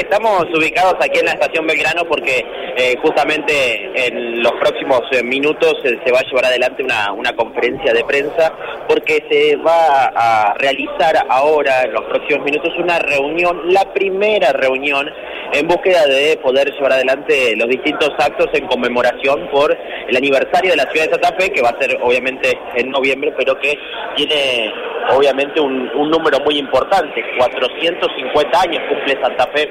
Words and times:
estamos 0.00 0.44
ubicados 0.54 0.94
aquí 1.00 1.18
en 1.18 1.26
la 1.26 1.32
estación 1.32 1.66
Belgrano 1.66 2.04
porque 2.04 2.44
eh, 2.76 2.96
justamente 3.02 3.90
en 4.06 4.42
los 4.42 4.52
próximos 4.52 5.02
eh, 5.12 5.22
minutos 5.22 5.74
eh, 5.84 5.98
se 6.04 6.12
va 6.12 6.20
a 6.20 6.24
llevar 6.24 6.46
adelante 6.46 6.82
una, 6.82 7.12
una 7.12 7.34
conferencia 7.34 7.92
de 7.92 8.04
prensa 8.04 8.52
porque 8.88 9.24
se 9.30 9.56
va 9.56 10.06
a 10.14 10.54
realizar 10.54 11.26
ahora, 11.28 11.82
en 11.82 11.92
los 11.92 12.04
próximos 12.04 12.44
minutos, 12.44 12.72
una 12.78 12.98
reunión, 12.98 13.72
la 13.72 13.92
primera 13.92 14.52
reunión 14.52 15.08
en 15.52 15.66
búsqueda 15.66 16.06
de 16.06 16.36
poder 16.42 16.70
llevar 16.72 16.92
adelante 16.92 17.54
los 17.56 17.68
distintos 17.68 18.10
actos 18.18 18.48
en 18.52 18.66
conmemoración 18.66 19.48
por 19.50 19.76
el 20.08 20.16
aniversario 20.16 20.70
de 20.72 20.76
la 20.76 20.90
ciudad 20.90 21.06
de 21.06 21.12
Santa 21.12 21.34
Fe, 21.38 21.50
que 21.50 21.62
va 21.62 21.70
a 21.70 21.80
ser 21.80 21.98
obviamente 22.02 22.58
en 22.76 22.90
noviembre, 22.90 23.32
pero 23.36 23.58
que 23.58 23.78
tiene 24.16 24.72
obviamente 25.10 25.60
un, 25.60 25.88
número 26.10 26.40
muy 26.40 26.58
importante, 26.58 27.22
450 27.38 28.60
años 28.60 28.82
cumple 28.88 29.22
Santa 29.22 29.46
Fe 29.54 29.70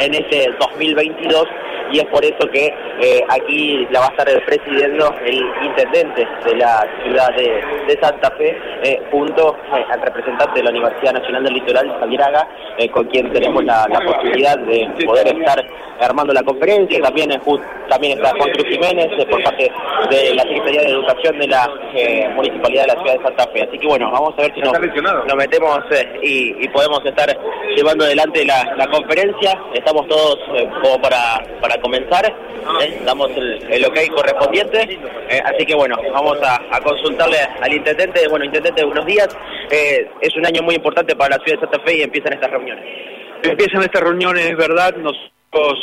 en 0.00 0.14
este 0.14 0.50
2022 0.58 1.44
y 1.92 1.98
es 1.98 2.06
por 2.06 2.24
eso 2.24 2.48
que 2.52 2.72
eh, 3.00 3.24
aquí 3.28 3.86
la 3.90 4.00
va 4.00 4.06
a 4.06 4.10
estar 4.10 4.44
presidiendo 4.44 5.12
el 5.24 5.42
intendente 5.62 6.26
de 6.44 6.56
la 6.56 6.86
ciudad 7.02 7.28
de, 7.36 7.98
Santa 8.00 8.30
Fe, 8.32 8.56
eh, 8.82 9.00
junto 9.10 9.56
eh, 9.74 9.84
al 9.90 10.00
representante 10.00 10.58
de 10.58 10.64
la 10.64 10.70
Universidad 10.70 11.12
Nacional 11.12 11.44
del 11.44 11.54
Litoral, 11.54 11.96
Javier 12.00 12.22
Haga, 12.22 12.48
con 12.92 13.06
quien 13.06 13.32
tenemos 13.32 13.64
la, 13.64 13.86
posibilidad 14.04 14.58
de 14.58 14.88
poder 15.06 15.28
estar 15.28 15.64
armando 16.00 16.32
la 16.32 16.42
conferencia. 16.42 17.00
También, 17.00 17.30
también 17.88 18.18
está 18.18 18.30
Juan 18.36 18.50
Cruz 18.50 18.66
Jiménez, 18.68 19.08
por 19.26 19.42
parte 19.42 19.70
de 20.10 20.34
la 20.34 20.42
Secretaría 20.42 20.82
de 20.82 20.90
Educación 20.90 21.38
de 21.38 21.46
la 21.48 21.70
Municipalidad 22.34 22.82
de 22.82 22.94
la 22.94 23.02
Ciudad 23.02 23.18
de 23.18 23.22
Santa 23.22 23.46
Fe. 23.52 23.62
Así 23.62 23.78
que 23.78 23.86
bueno, 23.86 24.10
vamos 24.10 24.34
a 24.36 24.42
ver 24.42 24.54
si 24.54 24.60
nos, 24.60 24.72
metemos 25.36 25.80
y, 26.22 26.68
podemos 26.68 27.00
estar 27.04 27.28
llevando 27.76 28.04
adelante 28.04 28.44
la, 28.44 28.74
la 28.76 28.86
conferencia. 28.88 29.56
Estamos 29.72 30.06
todos 30.08 30.38
como 30.82 31.00
para, 31.00 31.40
para 31.60 31.80
comenzar, 31.80 32.24
¿eh? 32.84 33.00
damos 33.04 33.30
el, 33.36 33.84
ok 33.84 33.98
correspondiente, 34.14 34.98
¿eh? 35.28 35.40
así 35.44 35.64
que 35.66 35.74
bueno, 35.74 35.96
vamos 36.12 36.38
a, 36.42 36.80
consultarle 36.80 37.38
al 37.60 37.72
intendente, 37.72 38.28
bueno, 38.28 38.44
intendente, 38.44 38.84
buenos 38.84 39.06
días, 39.06 39.28
eh, 39.70 40.08
es 40.20 40.36
un 40.36 40.46
año 40.46 40.62
muy 40.62 40.74
importante 40.74 41.16
para 41.16 41.36
la 41.36 41.44
ciudad 41.44 41.60
de 41.60 41.66
Santa 41.66 41.84
Fe 41.84 41.98
y 41.98 42.02
empiezan 42.02 42.34
estas 42.34 42.50
reuniones. 42.50 42.84
Empiezan 43.42 43.82
estas 43.82 44.02
reuniones, 44.02 44.46
es 44.46 44.56
verdad, 44.56 44.94
nosotros 44.96 45.78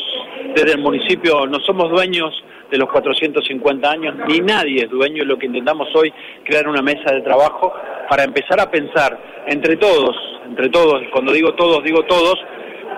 desde 0.56 0.74
el 0.74 0.80
municipio 0.80 1.46
no 1.46 1.60
somos 1.60 1.90
dueños 1.90 2.34
de 2.70 2.78
los 2.78 2.90
450 2.90 3.90
años, 3.90 4.16
ni 4.28 4.40
nadie 4.40 4.84
es 4.84 4.90
dueño, 4.90 5.26
lo 5.26 5.38
que 5.38 5.48
intentamos 5.48 5.90
hoy, 5.94 6.12
crear 6.46 6.68
una 6.68 6.82
mesa 6.82 7.14
de 7.14 7.22
trabajo 7.22 7.74
para 8.10 8.24
empezar 8.24 8.60
a 8.60 8.72
pensar 8.72 9.18
entre 9.48 9.76
todos, 9.76 10.16
entre 10.46 10.70
todos, 10.70 11.02
cuando 11.12 11.34
digo 11.34 11.54
todos, 11.54 11.84
digo 11.84 12.04
todos, 12.04 12.36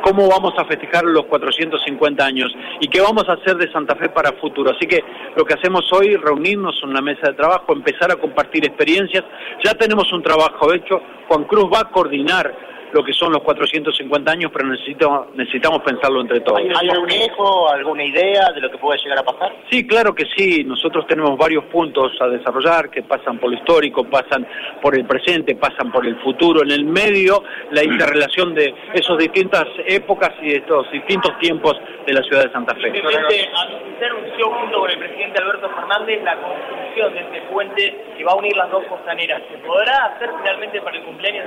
cómo 0.04 0.28
vamos 0.28 0.54
a 0.58 0.66
festejar 0.66 1.06
los 1.06 1.26
450 1.26 2.26
años 2.26 2.54
y 2.82 2.88
qué 2.90 3.00
vamos 3.00 3.23
a 3.30 3.34
hacer 3.34 3.56
de 3.56 3.72
Santa 3.72 3.96
Fe 3.96 4.09
para 4.09 4.34
futuro. 4.34 4.72
Así 4.76 4.86
que 4.86 5.00
lo 5.36 5.46
que 5.46 5.54
hacemos 5.54 5.92
hoy, 5.94 6.16
reunirnos 6.18 6.76
en 6.84 6.90
una 6.90 7.02
mesa 7.02 7.30
de 7.30 7.34
trabajo, 7.34 7.72
empezar 7.73 8.12
a 8.12 8.18
compartir 8.18 8.66
experiencias. 8.66 9.24
Ya 9.64 9.74
tenemos 9.76 10.12
un 10.12 10.22
trabajo 10.22 10.74
hecho. 10.74 11.02
Juan 11.30 11.46
Cruz 11.46 11.66
va 11.74 11.80
a 11.80 11.90
coordinar 11.90 12.54
lo 12.94 13.04
que 13.04 13.12
son 13.12 13.32
los 13.32 13.42
450 13.42 14.32
años, 14.32 14.52
pero 14.54 14.70
necesitamos, 14.70 15.28
necesitamos 15.36 15.82
pensarlo 15.82 16.22
entre 16.22 16.40
todos. 16.42 16.60
¿Hay 16.60 16.90
algún 16.90 17.12
eco, 17.12 17.70
alguna 17.70 18.06
idea 18.06 18.52
de 18.54 18.62
lo 18.62 18.70
que 18.70 18.78
puede 18.78 19.00
llegar 19.00 19.20
a 19.20 19.24
pasar? 19.24 19.56
Sí, 19.70 19.86
claro 19.88 20.14
que 20.14 20.26
sí. 20.36 20.64
Nosotros 20.64 21.08
tenemos 21.08 21.36
varios 21.38 21.66
puntos 21.66 22.12
a 22.22 22.28
desarrollar 22.28 22.92
que 22.92 23.02
pasan 23.02 23.40
por 23.40 23.50
lo 23.52 23.58
histórico, 23.58 24.04
pasan 24.04 24.48
por 24.82 24.96
el 24.96 25.06
presente, 25.06 25.56
pasan 25.56 25.92
por 25.92 26.06
el 26.06 26.16
futuro. 26.22 26.62
En 26.64 26.72
el 26.72 26.86
medio, 26.86 27.44
la 27.72 27.84
interrelación 27.84 28.54
de 28.54 28.74
esas 28.94 29.18
distintas 29.18 29.66
épocas 29.88 30.32
y 30.42 30.50
de 30.50 30.58
estos 30.58 30.90
distintos 30.92 31.38
tiempos 31.40 31.76
de 32.06 32.14
la 32.14 32.22
ciudad 32.22 32.46
de 32.46 32.52
Santa 32.52 32.76
Fe. 32.76 32.92
Se 32.92 34.06
anunció 34.06 34.52
junto 34.52 34.80
con 34.82 34.92
el 34.92 34.93
presidente 35.14 35.42
Alberto 35.42 35.69
Fernández 35.69 36.23
la 36.23 36.36
construcción 36.38 37.14
de 37.14 37.19
este 37.19 37.42
puente 37.52 38.06
que 38.17 38.23
va 38.23 38.31
a 38.31 38.36
unir 38.36 38.56
las 38.56 38.72
dos 38.72 38.84
costaneras. 38.85 39.41
¿Se 39.51 39.57
podrá 39.59 40.06
hacer 40.06 40.29
finalmente 40.40 40.81
para 40.81 40.97
el 40.97 41.03
cumpleaños 41.03 41.46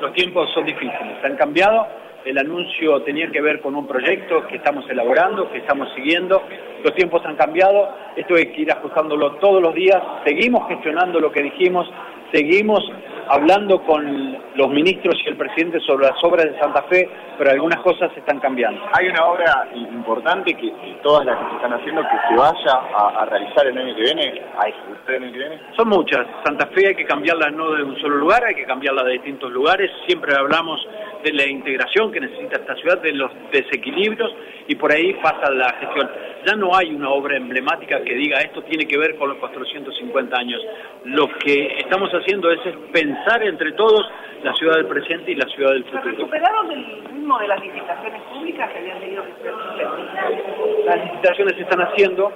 los 0.00 0.12
tiempos 0.12 0.48
son 0.54 0.64
difíciles, 0.64 1.24
han 1.24 1.36
cambiado. 1.36 1.86
El 2.24 2.38
anuncio 2.38 3.02
tenía 3.02 3.28
que 3.32 3.40
ver 3.40 3.60
con 3.60 3.74
un 3.74 3.86
proyecto 3.86 4.46
que 4.46 4.56
estamos 4.56 4.88
elaborando, 4.88 5.50
que 5.50 5.58
estamos 5.58 5.88
siguiendo. 5.94 6.40
Los 6.84 6.94
tiempos 6.94 7.20
han 7.24 7.34
cambiado, 7.34 7.96
esto 8.14 8.36
hay 8.36 8.46
que 8.52 8.60
ir 8.62 8.70
ajustándolo 8.70 9.32
todos 9.36 9.60
los 9.60 9.74
días. 9.74 10.00
Seguimos 10.24 10.68
gestionando 10.68 11.18
lo 11.18 11.32
que 11.32 11.42
dijimos, 11.42 11.90
seguimos 12.32 12.80
hablando 13.28 13.82
con 13.82 14.38
los 14.54 14.68
ministros 14.70 15.14
y 15.24 15.28
el 15.28 15.36
presidente 15.36 15.80
sobre 15.80 16.06
las 16.06 16.22
obras 16.24 16.46
de 16.46 16.58
Santa 16.58 16.82
Fe, 16.82 17.08
pero 17.36 17.50
algunas 17.50 17.80
cosas 17.80 18.10
están 18.16 18.40
cambiando. 18.40 18.80
Hay 18.92 19.08
una 19.08 19.24
obra 19.26 19.68
importante 19.74 20.54
que 20.54 20.72
todas 21.02 21.24
las 21.26 21.38
que 21.38 21.50
se 21.50 21.56
están 21.56 21.72
haciendo 21.74 22.02
que 22.02 22.28
se 22.28 22.36
vaya 22.36 22.80
a, 22.94 23.24
realizar 23.26 23.66
el 23.66 23.78
año 23.78 23.94
que 23.94 24.02
viene, 24.02 24.42
a 24.58 24.68
ejecutar 24.68 25.14
el 25.14 25.22
año 25.24 25.32
que 25.32 25.38
viene. 25.38 25.60
Son 25.76 25.88
muchas. 25.88 26.26
Santa 26.44 26.66
Fe 26.68 26.88
hay 26.88 26.94
que 26.94 27.04
cambiarla 27.04 27.50
no 27.50 27.70
de 27.72 27.82
un 27.82 27.96
solo 28.00 28.16
lugar, 28.16 28.44
hay 28.44 28.54
que 28.54 28.64
cambiarla 28.64 29.04
de 29.04 29.12
distintos 29.12 29.52
lugares. 29.52 29.90
Siempre 30.06 30.34
hablamos 30.36 30.80
de 31.22 31.32
la 31.32 31.46
integración 31.46 32.12
que 32.12 32.20
necesita 32.20 32.56
esta 32.56 32.74
ciudad, 32.76 33.00
de 33.02 33.12
los 33.12 33.30
desequilibrios 33.52 34.32
y 34.66 34.74
por 34.76 34.92
ahí 34.92 35.14
pasa 35.14 35.50
la 35.50 35.72
gestión. 35.74 36.10
Ya 36.46 36.54
no 36.54 36.74
hay 36.74 36.94
una 36.94 37.10
obra 37.10 37.36
emblemática 37.36 38.02
que 38.02 38.14
diga 38.14 38.40
esto 38.40 38.62
tiene 38.62 38.86
que 38.86 38.98
ver 38.98 39.16
con 39.16 39.30
los 39.30 39.38
450 39.38 40.36
años. 40.36 40.60
Lo 41.04 41.28
que 41.38 41.78
estamos 41.78 42.10
haciendo 42.10 42.50
es 42.50 42.60
pensar 42.92 43.42
entre 43.42 43.72
todos 43.72 44.06
la 44.42 44.54
ciudad 44.54 44.76
del 44.76 44.86
presente 44.86 45.32
y 45.32 45.34
la 45.34 45.46
ciudad 45.48 45.72
del 45.72 45.84
futuro. 45.84 46.04
¿Recuperaron 46.04 46.70
el 46.70 46.84
ritmo 47.10 47.38
de 47.38 47.48
las 47.48 47.60
licitaciones 47.60 48.22
públicas 48.22 48.70
que 48.70 48.78
habían 48.78 49.00
tenido 49.00 49.24
que 49.24 50.84
Las 50.84 51.04
licitaciones 51.04 51.54
se 51.56 51.62
están 51.62 51.80
haciendo, 51.80 52.32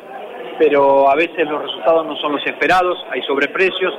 pero 0.59 1.09
a 1.09 1.15
veces 1.15 1.48
los 1.48 1.62
resultados 1.62 2.06
no 2.06 2.16
son 2.16 2.32
los 2.32 2.47
esperados, 2.47 2.98
hay 3.10 3.22
sobreprecios, 3.22 3.94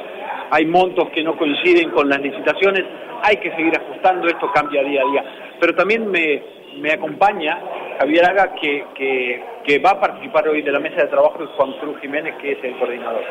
hay 0.52 0.66
montos 0.66 1.10
que 1.10 1.24
no 1.24 1.38
coinciden 1.38 1.92
con 1.92 2.10
las 2.10 2.20
licitaciones, 2.20 2.84
hay 3.24 3.38
que 3.38 3.52
seguir 3.56 3.74
ajustando, 3.76 4.28
esto 4.28 4.52
cambia 4.54 4.84
día 4.84 5.02
a 5.02 5.12
día. 5.12 5.26
Pero 5.60 5.74
también 5.76 6.10
me, 6.12 6.44
me 6.78 6.92
acompaña 6.92 7.58
Javier 8.00 8.26
Haga, 8.26 8.54
que, 8.56 8.86
que, 9.66 9.80
va 9.80 9.92
a 9.92 10.00
participar 10.00 10.48
hoy 10.48 10.62
de 10.62 10.72
la 10.72 10.80
mesa 10.80 11.04
de 11.04 11.08
trabajo, 11.08 11.42
y 11.42 11.48
Juan 11.56 11.72
Cruz 11.80 12.00
Jiménez, 12.02 12.36
que 12.42 12.54
es 12.54 12.64
el 12.64 12.78
coordinador. 12.78 13.24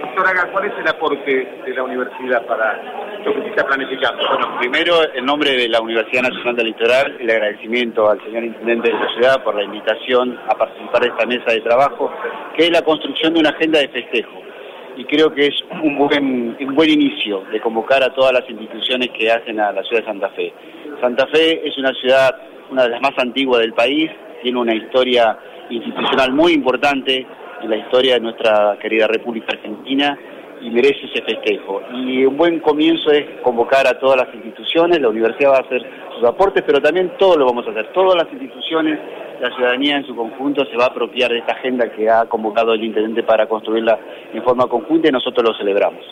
Doctor 0.00 0.26
Haga, 0.26 0.50
¿cuál 0.52 0.64
es 0.66 0.72
el 0.78 0.88
aporte 0.88 1.48
de 1.64 1.74
la 1.74 1.82
universidad 1.82 2.46
para 2.46 2.80
lo 3.24 3.34
que 3.34 3.42
se 3.42 3.48
está 3.48 3.66
planificando? 3.66 4.26
Bueno, 4.26 4.58
primero, 4.58 4.94
en 5.14 5.26
nombre 5.26 5.52
de 5.52 5.68
la 5.68 5.80
Universidad 5.80 6.22
Nacional 6.22 6.56
del 6.56 6.66
Litoral, 6.66 7.16
el 7.20 7.30
agradecimiento 7.30 8.08
al 8.08 8.22
señor 8.24 8.44
Intendente 8.44 8.88
de 8.88 8.94
la 8.94 9.08
ciudad 9.12 9.44
por 9.44 9.54
la 9.54 9.64
invitación 9.64 10.38
a 10.48 10.54
participar 10.56 11.02
de 11.02 11.08
esta 11.08 11.26
mesa 11.26 11.52
de 11.52 11.60
trabajo, 11.60 12.10
que 12.56 12.64
es 12.64 12.70
la 12.70 12.82
construcción 12.82 13.34
de 13.34 13.40
una 13.40 13.50
agenda 13.50 13.80
de 13.80 13.88
festejo 13.88 14.49
y 14.96 15.04
creo 15.04 15.32
que 15.32 15.46
es 15.46 15.54
un 15.82 15.96
buen, 15.96 16.56
un 16.60 16.74
buen 16.74 16.90
inicio 16.90 17.44
de 17.52 17.60
convocar 17.60 18.02
a 18.02 18.14
todas 18.14 18.32
las 18.32 18.48
instituciones 18.48 19.10
que 19.10 19.30
hacen 19.30 19.60
a 19.60 19.72
la 19.72 19.82
ciudad 19.82 20.02
de 20.02 20.06
Santa 20.06 20.28
Fe. 20.30 20.52
Santa 21.00 21.26
Fe 21.28 21.66
es 21.66 21.76
una 21.78 21.92
ciudad 21.94 22.36
una 22.70 22.84
de 22.84 22.90
las 22.90 23.00
más 23.00 23.12
antiguas 23.18 23.60
del 23.60 23.72
país, 23.72 24.10
tiene 24.42 24.58
una 24.58 24.74
historia 24.74 25.38
institucional 25.70 26.32
muy 26.32 26.52
importante 26.52 27.26
en 27.62 27.70
la 27.70 27.76
historia 27.76 28.14
de 28.14 28.20
nuestra 28.20 28.78
querida 28.80 29.06
República 29.06 29.48
Argentina 29.52 30.18
y 30.60 30.70
merece 30.70 31.06
ese 31.06 31.22
festejo. 31.22 31.82
Y 31.92 32.24
un 32.24 32.36
buen 32.36 32.60
comienzo 32.60 33.10
es 33.10 33.40
convocar 33.42 33.86
a 33.86 33.98
todas 33.98 34.16
las 34.16 34.34
instituciones, 34.34 35.00
la 35.00 35.08
universidad 35.08 35.52
va 35.52 35.56
a 35.58 35.60
hacer 35.60 35.84
sus 36.14 36.24
aportes, 36.24 36.62
pero 36.66 36.80
también 36.80 37.12
todos 37.18 37.36
lo 37.36 37.46
vamos 37.46 37.66
a 37.66 37.70
hacer, 37.70 37.92
todas 37.92 38.22
las 38.22 38.32
instituciones, 38.32 38.98
la 39.40 39.54
ciudadanía 39.54 39.96
en 39.96 40.06
su 40.06 40.14
conjunto 40.14 40.64
se 40.66 40.76
va 40.76 40.84
a 40.84 40.88
apropiar 40.88 41.30
de 41.30 41.38
esta 41.38 41.52
agenda 41.52 41.90
que 41.90 42.08
ha 42.10 42.26
convocado 42.26 42.74
el 42.74 42.84
intendente 42.84 43.22
para 43.22 43.48
construirla 43.48 43.98
en 44.32 44.42
forma 44.42 44.66
conjunta 44.66 45.08
y 45.08 45.12
nosotros 45.12 45.48
lo 45.48 45.56
celebramos. 45.56 46.04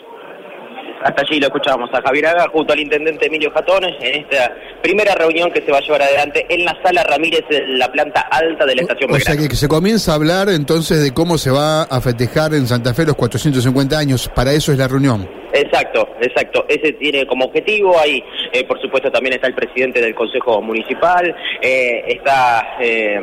Hasta 1.03 1.21
allí 1.21 1.39
lo 1.39 1.47
escuchábamos 1.47 1.89
a 1.93 2.01
Javier 2.01 2.27
Haga 2.27 2.47
junto 2.51 2.73
al 2.73 2.79
intendente 2.79 3.27
Emilio 3.27 3.51
Jatones 3.51 3.95
en 4.01 4.21
esta 4.21 4.53
primera 4.81 5.15
reunión 5.15 5.51
que 5.51 5.61
se 5.61 5.71
va 5.71 5.77
a 5.77 5.81
llevar 5.81 6.01
adelante 6.01 6.45
en 6.49 6.65
la 6.65 6.77
sala 6.83 7.03
Ramírez, 7.03 7.45
en 7.49 7.79
la 7.79 7.91
planta 7.91 8.21
alta 8.21 8.65
de 8.65 8.75
la 8.75 8.81
estación. 8.81 9.13
O 9.13 9.19
sea 9.19 9.37
que 9.37 9.55
se 9.55 9.67
comienza 9.67 10.11
a 10.11 10.15
hablar 10.15 10.49
entonces 10.49 11.01
de 11.01 11.13
cómo 11.13 11.37
se 11.37 11.51
va 11.51 11.83
a 11.83 12.01
festejar 12.01 12.53
en 12.53 12.67
Santa 12.67 12.93
Fe 12.93 13.05
los 13.05 13.15
450 13.15 13.97
años. 13.97 14.29
Para 14.33 14.51
eso 14.51 14.71
es 14.71 14.77
la 14.77 14.87
reunión. 14.87 15.38
Exacto, 15.53 16.15
exacto. 16.21 16.65
Ese 16.67 16.93
tiene 16.93 17.25
como 17.25 17.45
objetivo. 17.45 17.97
Ahí, 17.97 18.23
eh, 18.51 18.63
por 18.65 18.79
supuesto, 18.81 19.11
también 19.11 19.33
está 19.33 19.47
el 19.47 19.55
presidente 19.55 20.01
del 20.01 20.13
Consejo 20.13 20.61
Municipal. 20.61 21.35
Eh, 21.61 22.03
está, 22.07 22.77
eh, 22.79 23.19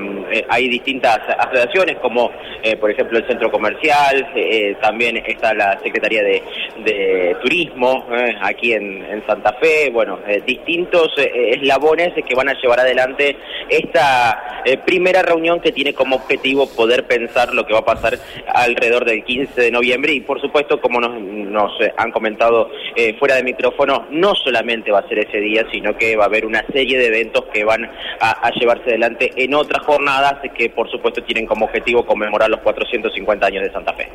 hay 0.48 0.68
distintas 0.68 1.20
asociaciones, 1.38 1.96
como 1.98 2.30
por 2.80 2.90
ejemplo 2.90 3.18
el 3.18 3.26
Centro 3.26 3.50
Comercial. 3.50 4.26
también 4.80 5.16
está 5.24 5.54
la 5.54 5.78
Secretaría 5.82 6.22
de, 6.22 7.36
Turismo 7.40 8.06
aquí 8.40 8.72
en, 8.72 9.22
Santa 9.26 9.52
Fe. 9.54 9.90
Bueno, 9.90 10.18
distintos 10.44 11.12
eslabones 11.16 12.12
que 12.24 12.34
van 12.34 12.48
a 12.48 12.54
llevar 12.54 12.80
adelante 12.80 13.36
esta 13.68 14.62
primera 14.84 15.22
reunión 15.22 15.60
que 15.60 15.72
tiene 15.72 15.94
como 15.94 16.16
objetivo 16.16 16.68
poder 16.68 17.06
pensar 17.06 17.54
lo 17.54 17.66
que 17.66 17.72
va 17.72 17.80
a 17.80 17.84
pasar 17.84 18.18
alrededor 18.48 19.04
del 19.04 19.24
15 19.24 19.60
de 19.60 19.70
noviembre 19.70 20.12
y, 20.12 20.20
por 20.20 20.40
supuesto, 20.40 20.80
como 20.80 21.00
nos, 21.00 21.20
nos 21.20 21.72
han 21.96 22.10
comentado 22.16 22.70
eh, 22.94 23.14
fuera 23.18 23.34
de 23.34 23.42
micrófono, 23.42 24.06
no 24.10 24.34
solamente 24.34 24.90
va 24.90 25.00
a 25.00 25.08
ser 25.08 25.18
ese 25.18 25.38
día, 25.38 25.66
sino 25.70 25.98
que 25.98 26.16
va 26.16 26.24
a 26.24 26.26
haber 26.28 26.46
una 26.46 26.64
serie 26.72 26.96
de 26.98 27.08
eventos 27.08 27.44
que 27.52 27.62
van 27.62 27.84
a, 28.20 28.30
a 28.30 28.50
llevarse 28.52 28.88
adelante 28.88 29.30
en 29.36 29.52
otras 29.52 29.84
jornadas 29.84 30.36
que 30.56 30.70
por 30.70 30.90
supuesto 30.90 31.22
tienen 31.22 31.46
como 31.46 31.66
objetivo 31.66 32.06
conmemorar 32.06 32.48
los 32.48 32.60
450 32.60 33.46
años 33.46 33.64
de 33.64 33.70
Santa 33.70 33.92
Fe. 33.92 34.08